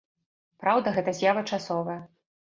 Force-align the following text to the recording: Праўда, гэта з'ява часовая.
Праўда, 0.63 0.93
гэта 0.97 1.15
з'ява 1.19 1.45
часовая. 1.51 2.01